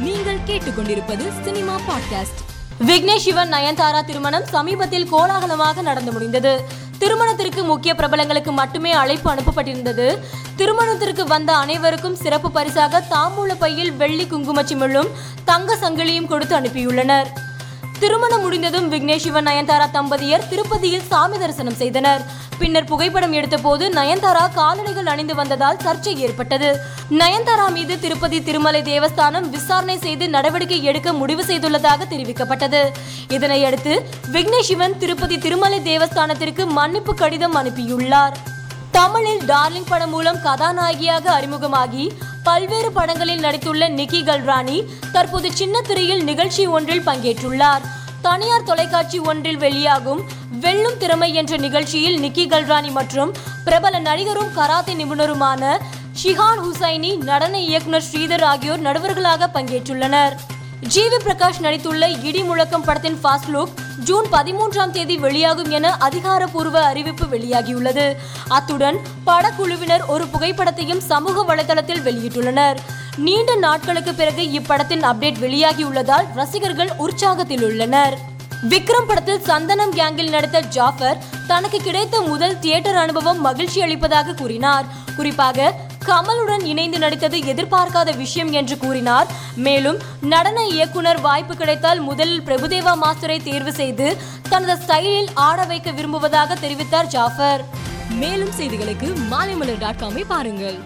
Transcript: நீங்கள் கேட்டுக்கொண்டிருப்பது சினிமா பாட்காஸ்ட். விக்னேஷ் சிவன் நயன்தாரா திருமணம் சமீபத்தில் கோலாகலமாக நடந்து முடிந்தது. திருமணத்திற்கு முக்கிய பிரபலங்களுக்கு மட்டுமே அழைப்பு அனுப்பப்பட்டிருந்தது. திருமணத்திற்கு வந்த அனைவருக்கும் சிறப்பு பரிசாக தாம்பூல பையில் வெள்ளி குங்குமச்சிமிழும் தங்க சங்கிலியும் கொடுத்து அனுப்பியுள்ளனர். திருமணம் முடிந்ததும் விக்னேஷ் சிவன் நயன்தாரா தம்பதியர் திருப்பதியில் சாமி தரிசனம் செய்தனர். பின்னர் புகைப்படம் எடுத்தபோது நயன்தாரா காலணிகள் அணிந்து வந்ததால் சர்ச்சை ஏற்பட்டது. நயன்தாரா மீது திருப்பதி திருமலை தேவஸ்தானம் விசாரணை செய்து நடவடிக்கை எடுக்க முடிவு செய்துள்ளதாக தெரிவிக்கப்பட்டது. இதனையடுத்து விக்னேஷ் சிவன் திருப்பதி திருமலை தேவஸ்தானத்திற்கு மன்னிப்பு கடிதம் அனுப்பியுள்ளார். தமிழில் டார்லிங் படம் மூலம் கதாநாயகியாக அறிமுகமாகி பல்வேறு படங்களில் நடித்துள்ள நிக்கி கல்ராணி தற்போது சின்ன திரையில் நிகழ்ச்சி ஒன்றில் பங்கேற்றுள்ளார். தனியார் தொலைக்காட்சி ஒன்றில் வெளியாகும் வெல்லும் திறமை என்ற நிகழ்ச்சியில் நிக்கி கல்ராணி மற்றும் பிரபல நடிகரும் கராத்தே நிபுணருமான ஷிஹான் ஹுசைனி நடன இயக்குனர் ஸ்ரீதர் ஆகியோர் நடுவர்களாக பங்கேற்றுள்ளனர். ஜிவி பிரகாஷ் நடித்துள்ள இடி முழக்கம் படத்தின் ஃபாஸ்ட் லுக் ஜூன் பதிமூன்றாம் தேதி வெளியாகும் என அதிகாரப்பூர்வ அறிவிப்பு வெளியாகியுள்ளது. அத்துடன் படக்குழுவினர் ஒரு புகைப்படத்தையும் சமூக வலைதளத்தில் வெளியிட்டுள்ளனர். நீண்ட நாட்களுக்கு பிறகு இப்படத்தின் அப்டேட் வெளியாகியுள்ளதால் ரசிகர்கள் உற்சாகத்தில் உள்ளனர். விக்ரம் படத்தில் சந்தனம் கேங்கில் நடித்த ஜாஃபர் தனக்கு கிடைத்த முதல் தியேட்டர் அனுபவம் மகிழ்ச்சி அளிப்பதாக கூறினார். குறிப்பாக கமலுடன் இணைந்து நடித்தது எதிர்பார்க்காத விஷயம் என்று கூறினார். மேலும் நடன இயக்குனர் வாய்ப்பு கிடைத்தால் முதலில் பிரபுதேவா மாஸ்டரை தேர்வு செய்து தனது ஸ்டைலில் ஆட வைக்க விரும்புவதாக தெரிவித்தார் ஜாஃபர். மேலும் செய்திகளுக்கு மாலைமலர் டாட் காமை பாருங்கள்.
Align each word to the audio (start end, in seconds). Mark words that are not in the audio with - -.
நீங்கள் 0.00 0.38
கேட்டுக்கொண்டிருப்பது 0.46 1.44
சினிமா 1.44 1.74
பாட்காஸ்ட். 1.74 2.44
விக்னேஷ் 2.86 3.16
சிவன் 3.16 3.52
நயன்தாரா 3.52 4.04
திருமணம் 4.04 4.44
சமீபத்தில் 4.44 5.08
கோலாகலமாக 5.12 5.82
நடந்து 5.82 6.12
முடிந்தது. 6.12 6.64
திருமணத்திற்கு 6.98 7.64
முக்கிய 7.64 7.94
பிரபலங்களுக்கு 7.94 8.52
மட்டுமே 8.52 8.92
அழைப்பு 8.92 9.34
அனுப்பப்பட்டிருந்தது. 9.34 10.18
திருமணத்திற்கு 10.56 11.26
வந்த 11.26 11.56
அனைவருக்கும் 11.56 12.16
சிறப்பு 12.16 12.50
பரிசாக 12.50 13.04
தாம்பூல 13.10 13.54
பையில் 13.58 13.92
வெள்ளி 13.92 14.24
குங்குமச்சிமிழும் 14.24 15.08
தங்க 15.44 15.76
சங்கிலியும் 15.76 16.26
கொடுத்து 16.26 16.60
அனுப்பியுள்ளனர். 16.60 17.26
திருமணம் 18.00 18.40
முடிந்ததும் 18.40 18.88
விக்னேஷ் 18.92 19.24
சிவன் 19.26 19.46
நயன்தாரா 19.46 19.86
தம்பதியர் 19.92 20.48
திருப்பதியில் 20.48 21.06
சாமி 21.10 21.38
தரிசனம் 21.38 21.74
செய்தனர். 21.74 22.22
பின்னர் 22.58 22.84
புகைப்படம் 22.84 23.32
எடுத்தபோது 23.32 23.84
நயன்தாரா 23.98 24.44
காலணிகள் 24.54 25.06
அணிந்து 25.06 25.34
வந்ததால் 25.34 25.80
சர்ச்சை 25.84 26.16
ஏற்பட்டது. 26.16 26.80
நயன்தாரா 27.10 27.66
மீது 27.72 27.98
திருப்பதி 27.98 28.42
திருமலை 28.42 28.82
தேவஸ்தானம் 28.82 29.48
விசாரணை 29.50 29.98
செய்து 29.98 30.28
நடவடிக்கை 30.28 30.82
எடுக்க 30.82 31.12
முடிவு 31.12 31.44
செய்துள்ளதாக 31.44 32.06
தெரிவிக்கப்பட்டது. 32.10 32.82
இதனையடுத்து 33.28 33.94
விக்னேஷ் 34.32 34.68
சிவன் 34.70 34.98
திருப்பதி 34.98 35.38
திருமலை 35.38 35.80
தேவஸ்தானத்திற்கு 35.90 36.66
மன்னிப்பு 36.66 37.14
கடிதம் 37.14 37.56
அனுப்பியுள்ளார். 37.56 38.36
தமிழில் 38.90 39.42
டார்லிங் 39.48 39.88
படம் 39.88 40.10
மூலம் 40.10 40.42
கதாநாயகியாக 40.42 41.40
அறிமுகமாகி 41.40 42.04
பல்வேறு 42.46 42.90
படங்களில் 42.96 43.44
நடித்துள்ள 43.44 43.84
நிக்கி 43.98 44.20
கல்ராணி 44.22 44.76
தற்போது 45.12 45.48
சின்ன 45.60 45.80
திரையில் 45.80 46.22
நிகழ்ச்சி 46.24 46.64
ஒன்றில் 46.76 47.06
பங்கேற்றுள்ளார். 47.06 47.84
தனியார் 48.26 48.66
தொலைக்காட்சி 48.68 49.18
ஒன்றில் 49.30 49.60
வெளியாகும் 49.64 50.20
வெல்லும் 50.60 50.98
திறமை 50.98 51.28
என்ற 51.40 51.56
நிகழ்ச்சியில் 51.56 52.18
நிக்கி 52.24 52.44
கல்ராணி 52.48 52.90
மற்றும் 52.98 53.32
பிரபல 53.64 53.98
நடிகரும் 53.98 54.52
கராத்தே 54.58 54.94
நிபுணருமான 55.00 55.62
ஷிஹான் 56.22 56.62
ஹுசைனி 56.64 57.10
நடன 57.30 57.54
இயக்குனர் 57.68 58.06
ஸ்ரீதர் 58.08 58.44
ஆகியோர் 58.52 58.84
நடுவர்களாக 58.88 59.50
பங்கேற்றுள்ளனர். 59.56 60.36
ஜிவி 60.94 61.18
பிரகாஷ் 61.26 61.62
நடித்துள்ள 61.66 62.04
இடி 62.28 62.42
முழக்கம் 62.42 62.86
படத்தின் 62.88 63.18
ஃபாஸ்ட் 63.22 63.50
லுக் 63.54 63.74
ஜூன் 64.04 64.26
பதிமூன்றாம் 64.32 64.90
தேதி 64.90 65.16
வெளியாகும் 65.16 65.70
என 65.70 65.96
அதிகாரப்பூர்வ 65.96 66.84
அறிவிப்பு 66.84 67.26
வெளியாகியுள்ளது. 67.26 68.16
அத்துடன் 68.48 68.98
படக்குழுவினர் 69.26 70.06
ஒரு 70.06 70.24
புகைப்படத்தையும் 70.24 70.98
சமூக 70.98 71.54
வலைதளத்தில் 71.54 72.02
வெளியிட்டுள்ளனர். 72.02 72.76
நீண்ட 73.16 73.54
நாட்களுக்கு 73.54 74.14
பிறகு 74.14 74.42
இப்படத்தின் 74.42 75.02
அப்டேட் 75.02 75.38
வெளியாகியுள்ளதால் 75.40 76.24
ரசிகர்கள் 76.34 76.90
உற்சாகத்தில் 76.98 77.64
உள்ளனர். 77.64 78.18
விக்ரம் 78.68 79.06
படத்தில் 79.06 79.40
சந்தனம் 79.40 79.92
கேங்கில் 79.92 80.30
நடித்த 80.30 80.60
ஜாஃபர் 80.60 81.18
தனக்கு 81.46 81.78
கிடைத்த 81.78 82.20
முதல் 82.20 82.58
தியேட்டர் 82.58 82.96
அனுபவம் 82.96 83.40
மகிழ்ச்சி 83.40 83.80
அளிப்பதாக 83.80 84.32
கூறினார். 84.32 84.84
குறிப்பாக 85.16 85.74
கமலுடன் 86.08 86.64
இணைந்து 86.72 86.98
நடித்தது 86.98 87.38
எதிர்பார்க்காத 87.38 88.16
விஷயம் 88.16 88.52
என்று 88.52 88.78
கூறினார். 88.78 89.26
மேலும் 89.56 89.98
நடன 90.20 90.64
இயக்குனர் 90.66 91.20
வாய்ப்பு 91.20 91.56
கிடைத்தால் 91.56 92.00
முதலில் 92.00 92.42
பிரபுதேவா 92.42 92.94
மாஸ்டரை 93.04 93.42
தேர்வு 93.42 93.72
செய்து 93.72 94.16
தனது 94.48 94.76
ஸ்டைலில் 94.84 95.30
ஆட 95.34 95.64
வைக்க 95.64 95.90
விரும்புவதாக 95.90 96.54
தெரிவித்தார் 96.54 97.06
ஜாஃபர். 97.06 97.64
மேலும் 98.10 98.52
செய்திகளுக்கு 98.58 99.08
மாலைமலர் 99.30 99.78
டாட் 99.78 100.02
காமை 100.02 100.24
பாருங்கள். 100.28 100.78